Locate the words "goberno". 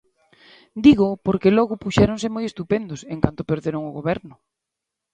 3.97-4.35